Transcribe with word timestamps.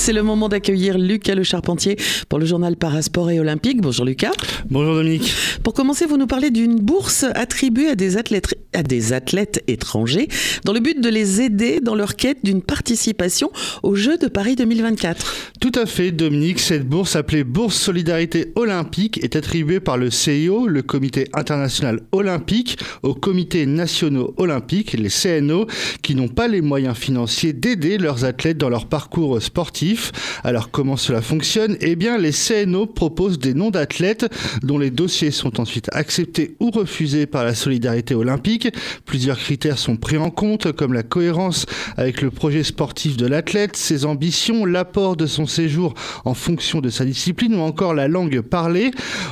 C'est 0.00 0.14
le 0.14 0.22
moment 0.22 0.48
d'accueillir 0.48 0.96
Lucas 0.96 1.34
Le 1.34 1.42
Charpentier 1.42 1.98
pour 2.30 2.38
le 2.38 2.46
journal 2.46 2.74
Parasport 2.74 3.30
et 3.32 3.38
Olympique. 3.38 3.82
Bonjour 3.82 4.06
Lucas. 4.06 4.32
Bonjour 4.70 4.94
Dominique. 4.94 5.30
Pour 5.62 5.74
commencer, 5.74 6.06
vous 6.06 6.16
nous 6.16 6.26
parlez 6.26 6.50
d'une 6.50 6.76
bourse 6.76 7.26
attribuée 7.34 7.88
à 7.88 7.96
des 7.96 8.16
athlètes, 8.16 8.54
à 8.72 8.82
des 8.82 9.12
athlètes 9.12 9.62
étrangers 9.68 10.28
dans 10.64 10.72
le 10.72 10.80
but 10.80 10.98
de 11.02 11.08
les 11.10 11.42
aider 11.42 11.80
dans 11.80 11.94
leur 11.94 12.16
quête 12.16 12.38
d'une 12.42 12.62
participation 12.62 13.52
aux 13.82 13.94
Jeux 13.94 14.16
de 14.16 14.28
Paris 14.28 14.56
2024. 14.56 15.50
Tout 15.60 15.72
à 15.74 15.84
fait 15.84 16.12
Dominique, 16.12 16.60
cette 16.60 16.88
bourse 16.88 17.14
appelée 17.14 17.44
Bourse 17.44 17.76
Solidarité 17.76 18.52
Olympique 18.54 19.22
est 19.22 19.36
attribuée 19.36 19.80
par 19.80 19.98
le 19.98 20.10
CIO, 20.10 20.66
le 20.66 20.80
Comité 20.80 21.28
international 21.34 22.00
olympique, 22.12 22.78
aux 23.02 23.14
comités 23.14 23.66
nationaux 23.66 24.32
olympiques, 24.38 24.94
les 24.94 25.10
CNO, 25.10 25.66
qui 26.00 26.14
n'ont 26.14 26.28
pas 26.28 26.48
les 26.48 26.62
moyens 26.62 26.96
financiers 26.96 27.52
d'aider 27.52 27.98
leurs 27.98 28.24
athlètes 28.24 28.56
dans 28.56 28.70
leur 28.70 28.86
parcours 28.86 29.42
sportif 29.42 29.89
alors 30.44 30.70
comment 30.70 30.96
cela 30.96 31.22
fonctionne? 31.22 31.76
Eh 31.80 31.96
bien 31.96 32.18
les 32.18 32.32
CNO 32.32 32.86
proposent 32.86 33.38
des 33.38 33.54
noms 33.54 33.70
d'athlètes 33.70 34.26
dont 34.62 34.78
les 34.78 34.90
dossiers 34.90 35.30
sont 35.30 35.60
ensuite 35.60 35.88
acceptés 35.92 36.56
ou 36.60 36.70
refusés 36.70 37.26
par 37.26 37.44
la 37.44 37.54
solidarité 37.54 38.14
olympique. 38.14 38.68
Plusieurs 39.04 39.38
critères 39.38 39.78
sont 39.78 39.96
pris 39.96 40.16
en 40.16 40.30
compte 40.30 40.72
comme 40.72 40.92
la 40.92 41.02
cohérence 41.02 41.66
avec 41.96 42.22
le 42.22 42.30
projet 42.30 42.62
sportif 42.62 43.16
de 43.16 43.26
l'athlète, 43.26 43.76
ses 43.76 44.04
ambitions, 44.04 44.64
l'apport 44.64 45.16
de 45.16 45.26
son 45.26 45.46
séjour 45.46 45.94
en 46.24 46.34
fonction 46.34 46.80
de 46.80 46.90
sa 46.90 47.04
discipline 47.04 47.54
ou 47.54 47.60
encore 47.60 47.94
la 47.94 48.08
langue 48.08 48.40
parlée. 48.40 48.90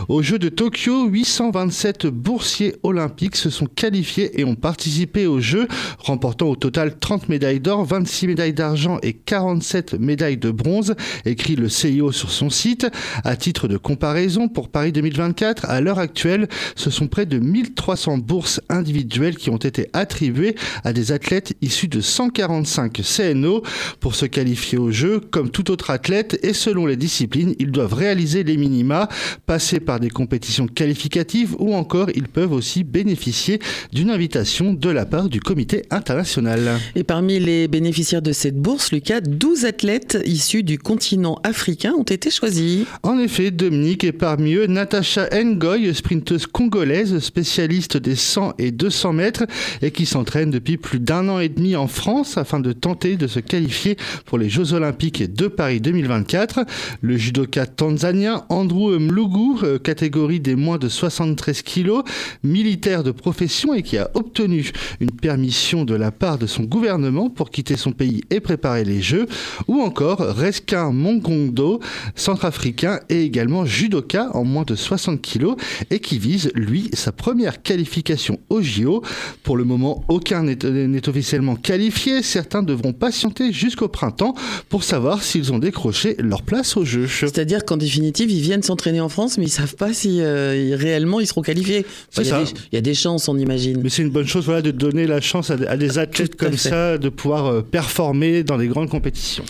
Aux 0.09 0.23
Jeux 0.23 0.39
de 0.39 0.49
Tokyo, 0.49 1.07
827 1.07 2.07
boursiers 2.07 2.77
olympiques 2.83 3.37
se 3.37 3.51
sont 3.51 3.67
qualifiés 3.67 4.41
et 4.41 4.45
ont 4.45 4.55
participé 4.55 5.27
aux 5.27 5.41
Jeux, 5.41 5.69
remportant 5.99 6.47
au 6.47 6.57
total 6.57 6.99
30 6.99 7.29
médailles 7.29 7.61
d'or, 7.61 7.85
26 7.85 8.29
médailles 8.29 8.53
d'argent 8.53 8.99
et 9.03 9.13
47 9.13 9.95
médailles 9.95 10.37
de 10.37 10.48
bronze, 10.51 10.95
écrit 11.25 11.57
le 11.57 11.69
CIO 11.69 12.13
sur 12.13 12.31
son 12.31 12.51
site. 12.51 12.87
À 13.25 13.37
titre 13.37 13.69
de 13.69 13.77
comparaison, 13.77 14.49
pour 14.49 14.69
Paris 14.69 14.93
2024, 14.93 15.67
à 15.67 15.81
l'heure 15.81 15.99
actuelle, 15.99 16.49
ce 16.77 16.91
sont 16.91 17.09
près 17.09 17.27
de 17.27 17.39
1300 17.39 18.19
bourses 18.19 18.61
individuelles 18.69 19.37
qui 19.37 19.51
ont 19.51 19.57
été 19.57 19.89
attribuées 19.93 20.55
à 20.85 20.93
des 20.93 21.13
athlètes 21.13 21.55
issus 21.63 21.89
de 21.89 22.01
145 22.01 23.01
CNO. 23.03 23.63
Pour 24.01 24.15
se 24.15 24.27
qualifier 24.27 24.79
au 24.79 24.91
jeu, 24.91 25.21
comme 25.21 25.51
tout 25.51 25.71
autre 25.71 25.91
athlète, 25.91 26.39
et 26.43 26.53
selon 26.53 26.87
les 26.87 26.97
disciplines, 26.97 27.55
ils 27.59 27.71
doivent 27.71 27.95
réaliser 27.95 28.45
les 28.45 28.57
minima, 28.57 29.09
passer 29.47 29.81
par 29.81 30.01
des 30.01 30.11
compétitions 30.11 30.67
qualificatives 30.67 31.55
ou 31.59 31.75
encore 31.75 32.11
ils 32.15 32.29
peuvent 32.29 32.53
aussi 32.53 32.85
bénéficier 32.85 33.61
d'une 33.93 34.11
invitation 34.11 34.73
de 34.73 34.91
la 34.91 35.07
part 35.07 35.29
du 35.29 35.41
comité 35.41 35.83
international. 35.91 36.79
Et 36.95 37.05
parmi 37.05 37.39
les 37.39 37.69
bénéficiaires 37.69 38.23
de 38.23 38.33
cette 38.33 38.57
bourse, 38.57 38.93
Lucas, 38.93 39.21
12 39.21 39.65
athlètes 39.65 40.19
du 40.39 40.79
continent 40.79 41.41
africain 41.43 41.95
ont 41.99 42.05
été 42.05 42.31
choisis. 42.31 42.87
En 43.03 43.19
effet, 43.19 43.51
Dominique 43.51 44.05
est 44.05 44.13
parmi 44.13 44.55
eux 44.55 44.67
Natacha 44.67 45.29
Ngoy, 45.33 45.93
sprinteuse 45.93 46.47
congolaise, 46.47 47.19
spécialiste 47.19 47.97
des 47.97 48.15
100 48.15 48.55
et 48.59 48.71
200 48.71 49.13
mètres 49.15 49.45
et 49.83 49.91
qui 49.91 50.07
s'entraîne 50.07 50.51
depuis 50.53 50.77
plus 50.77 51.01
d'un 51.01 51.29
an 51.29 51.41
et 51.41 51.49
demi 51.49 51.75
en 51.75 51.89
France 51.89 52.39
afin 52.39 52.61
de 52.61 52.73
tenter 52.73 53.17
de 53.17 53.27
se 53.27 53.41
qualifier 53.41 53.97
pour 54.27 54.39
les 54.39 54.49
Jeux 54.49 54.75
Olympiques 54.75 55.35
de 55.35 55.49
Paris 55.49 55.81
2024. 55.81 56.61
Le 57.01 57.17
judoka 57.17 57.67
tanzanien 57.67 58.45
Andrew 58.49 58.97
Mlugu, 58.99 59.65
euh, 59.65 59.79
catégorie 59.79 60.39
des 60.39 60.55
moins 60.55 60.79
de 60.79 60.89
73 60.89 61.63
kilos, 61.63 62.05
militaire 62.45 63.03
de 63.03 63.11
profession 63.11 63.75
et 63.75 63.83
qui 63.83 63.99
a 63.99 64.09
obtenu 64.15 64.71
une 65.01 65.11
permission 65.11 65.85
de 65.85 65.97
la 65.97 66.13
part 66.13 66.39
de 66.39 66.47
son 66.47 66.63
gouvernement 66.63 67.29
pour 67.29 67.51
quitter 67.51 67.77
son 67.77 67.91
pays 67.91 68.23
et 68.31 68.39
préparer 68.39 68.85
les 68.85 69.03
Jeux, 69.03 69.27
ou 69.67 69.81
encore 69.81 70.28
Reskin 70.29 70.93
Mongondo, 70.93 71.81
centrafricain 72.15 73.01
et 73.09 73.23
également 73.23 73.65
judoka 73.65 74.31
en 74.35 74.45
moins 74.45 74.65
de 74.65 74.75
60 74.75 75.21
kg 75.21 75.55
et 75.91 76.01
qui 76.01 76.19
vise, 76.19 76.51
lui, 76.55 76.91
sa 76.93 77.13
première 77.13 77.63
qualification 77.63 78.39
au 78.49 78.63
JO. 78.63 79.03
Pour 79.43 79.57
le 79.57 79.65
moment, 79.65 80.05
aucun 80.09 80.43
n'est 80.43 81.09
officiellement 81.09 81.57
qualifié. 81.57 82.23
Certains 82.23 82.63
devront 82.63 82.93
patienter 82.93 83.53
jusqu'au 83.53 83.89
printemps 83.89 84.35
pour 84.69 84.85
savoir 84.85 85.23
s'ils 85.23 85.53
ont 85.53 85.59
décroché 85.59 86.17
leur 86.19 86.43
place 86.43 86.77
au 86.77 86.85
jeu. 86.85 87.07
C'est-à-dire 87.09 87.65
qu'en 87.65 87.77
définitive, 87.77 88.31
ils 88.31 88.41
viennent 88.41 88.63
s'entraîner 88.63 89.01
en 89.01 89.09
France, 89.09 89.39
mais 89.39 89.45
ils 89.45 89.51
savent 89.51 89.77
pas 89.77 89.93
si 89.93 90.21
euh, 90.21 90.77
réellement 90.79 91.21
ils 91.21 91.27
seront 91.27 91.43
qualifiés. 91.43 91.87
il, 92.17 92.25
y 92.73 92.77
a 92.77 92.81
des 92.81 92.95
chances, 92.95 93.29
on 93.29 93.39
imagine. 93.39 93.81
Mais 93.83 93.89
c'est 93.89 94.03
une 94.03 94.11
bonne 94.11 94.27
chose 94.27 94.45
voilà, 94.45 94.63
de 94.63 94.71
donner 94.71 95.07
la 95.07 95.21
chance 95.21 95.51
à, 95.51 95.77
des 95.77 95.99
athlètes 95.99 96.37
comme 96.37 96.57
ça 96.57 96.99
de 96.99 97.09
pouvoir 97.09 97.47
euh, 97.47 97.63
performer 97.63 98.43
dans 98.43 98.59
des 98.59 98.69
grandes 98.69 98.89
compétitions. 98.89 99.45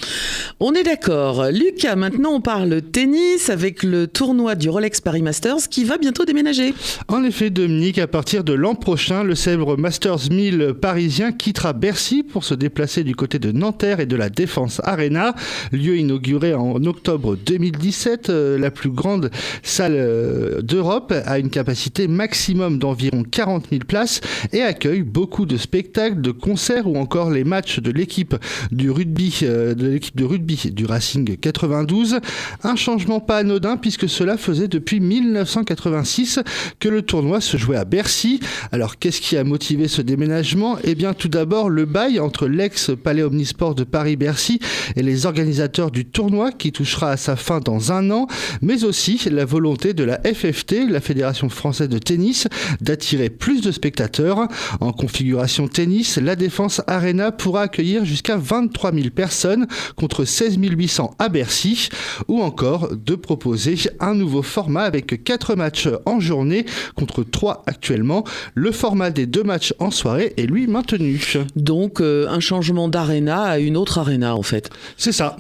On 0.60 0.67
est 0.74 0.82
d'accord. 0.82 1.46
Lucas, 1.52 1.96
maintenant 1.96 2.32
on 2.32 2.40
parle 2.40 2.82
tennis 2.82 3.48
avec 3.48 3.82
le 3.82 4.06
tournoi 4.06 4.54
du 4.54 4.68
Rolex 4.68 5.00
Paris 5.00 5.22
Masters 5.22 5.68
qui 5.70 5.84
va 5.84 5.98
bientôt 5.98 6.24
déménager. 6.24 6.74
En 7.08 7.24
effet, 7.24 7.50
Dominique, 7.50 7.98
à 7.98 8.06
partir 8.06 8.44
de 8.44 8.52
l'an 8.52 8.74
prochain, 8.74 9.24
le 9.24 9.34
célèbre 9.34 9.76
Masters 9.76 10.30
1000 10.30 10.74
parisien 10.80 11.32
quittera 11.32 11.72
Bercy 11.72 12.22
pour 12.22 12.44
se 12.44 12.54
déplacer 12.54 13.04
du 13.04 13.14
côté 13.14 13.38
de 13.38 13.52
Nanterre 13.52 14.00
et 14.00 14.06
de 14.06 14.16
la 14.16 14.28
Défense 14.28 14.80
Arena, 14.84 15.34
lieu 15.72 15.96
inauguré 15.96 16.54
en 16.54 16.84
octobre 16.84 17.36
2017, 17.36 18.30
euh, 18.30 18.58
la 18.58 18.70
plus 18.70 18.90
grande 18.90 19.30
salle 19.62 19.94
euh, 19.96 20.60
d'Europe, 20.60 21.14
a 21.24 21.38
une 21.38 21.50
capacité 21.50 22.08
maximum 22.08 22.78
d'environ 22.78 23.22
40 23.22 23.68
000 23.70 23.82
places 23.86 24.20
et 24.52 24.62
accueille 24.62 25.02
beaucoup 25.02 25.46
de 25.46 25.56
spectacles, 25.56 26.20
de 26.20 26.30
concerts 26.30 26.86
ou 26.86 26.96
encore 26.96 27.30
les 27.30 27.44
matchs 27.44 27.80
de 27.80 27.90
l'équipe 27.90 28.34
du 28.70 28.90
euh, 28.90 29.74
de 29.74 29.86
l'équipe 29.86 30.16
de 30.16 30.24
rugby 30.24 30.57
du 30.66 30.84
Racing 30.84 31.36
92. 31.36 32.18
Un 32.64 32.76
changement 32.76 33.20
pas 33.20 33.38
anodin 33.38 33.76
puisque 33.76 34.08
cela 34.08 34.36
faisait 34.36 34.68
depuis 34.68 35.00
1986 35.00 36.40
que 36.80 36.88
le 36.88 37.02
tournoi 37.02 37.40
se 37.40 37.56
jouait 37.56 37.76
à 37.76 37.84
Bercy. 37.84 38.40
Alors 38.72 38.98
qu'est-ce 38.98 39.20
qui 39.20 39.36
a 39.36 39.44
motivé 39.44 39.88
ce 39.88 40.02
déménagement? 40.02 40.76
Eh 40.84 40.94
bien 40.94 41.14
tout 41.14 41.28
d'abord 41.28 41.70
le 41.70 41.84
bail 41.84 42.20
entre 42.20 42.46
l'ex-palais 42.46 43.22
Omnisport 43.22 43.74
de 43.74 43.84
Paris-Bercy 43.84 44.60
et 44.96 45.02
les 45.02 45.26
organisateurs 45.26 45.90
du 45.90 46.04
tournoi 46.04 46.52
qui 46.52 46.72
touchera 46.72 47.12
à 47.12 47.16
sa 47.16 47.36
fin 47.36 47.60
dans 47.60 47.92
un 47.92 48.10
an, 48.10 48.26
mais 48.62 48.84
aussi 48.84 49.20
la 49.30 49.44
volonté 49.44 49.94
de 49.94 50.04
la 50.04 50.20
FFT, 50.22 50.88
la 50.88 51.00
Fédération 51.00 51.48
française 51.48 51.88
de 51.88 51.98
tennis, 51.98 52.48
d'attirer 52.80 53.30
plus 53.30 53.60
de 53.60 53.70
spectateurs. 53.70 54.48
En 54.80 54.92
configuration 54.92 55.68
tennis, 55.68 56.16
la 56.18 56.36
Défense 56.36 56.82
Arena 56.86 57.32
pourra 57.32 57.62
accueillir 57.62 58.04
jusqu'à 58.04 58.36
23 58.36 58.92
000 58.92 59.10
personnes 59.10 59.66
contre 59.96 60.24
16 60.24 60.47
800 60.56 61.14
à 61.18 61.28
Bercy, 61.28 61.88
ou 62.28 62.42
encore 62.42 62.90
de 62.94 63.14
proposer 63.14 63.76
un 64.00 64.14
nouveau 64.14 64.42
format 64.42 64.82
avec 64.82 65.22
4 65.24 65.54
matchs 65.54 65.88
en 66.06 66.20
journée 66.20 66.64
contre 66.94 67.22
3 67.22 67.62
actuellement. 67.66 68.24
Le 68.54 68.72
format 68.72 69.10
des 69.10 69.26
deux 69.26 69.42
matchs 69.42 69.74
en 69.78 69.90
soirée 69.90 70.34
est 70.36 70.46
lui 70.46 70.66
maintenu. 70.66 71.20
Donc 71.56 72.00
euh, 72.00 72.28
un 72.28 72.40
changement 72.40 72.88
d'arena 72.88 73.42
à 73.42 73.58
une 73.58 73.76
autre 73.76 73.98
arena 73.98 74.34
en 74.34 74.42
fait. 74.42 74.70
C'est 74.96 75.12
ça. 75.18 75.36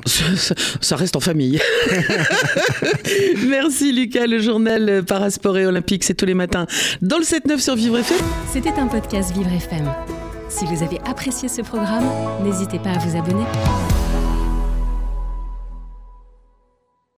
ça. 0.80 0.96
reste 0.96 1.16
en 1.16 1.20
famille. 1.20 1.60
Merci 3.48 3.92
Lucas, 3.92 4.26
le 4.26 4.38
journal 4.38 5.04
Parasport 5.06 5.58
et 5.58 5.66
Olympique, 5.66 6.04
c'est 6.04 6.14
tous 6.14 6.26
les 6.26 6.34
matins 6.34 6.66
dans 7.02 7.18
le 7.18 7.24
7-9 7.24 7.58
sur 7.58 7.76
Vivre 7.76 7.98
FM. 7.98 8.18
C'était 8.52 8.72
un 8.78 8.86
podcast 8.86 9.32
Vivre 9.34 9.52
FM. 9.52 9.88
Si 10.48 10.64
vous 10.64 10.82
avez 10.82 10.98
apprécié 11.06 11.48
ce 11.48 11.62
programme, 11.62 12.04
n'hésitez 12.42 12.78
pas 12.78 12.90
à 12.90 12.98
vous 12.98 13.16
abonner. 13.16 13.44